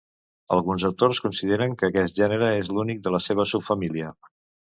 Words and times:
Alguns 0.53 0.85
autors 0.87 1.19
consideren 1.25 1.75
que 1.81 1.89
aquest 1.91 2.21
gènere 2.23 2.49
és 2.63 2.71
l'únic 2.77 3.05
de 3.09 3.13
la 3.17 3.23
seva 3.29 3.49
subfamília. 3.53 4.09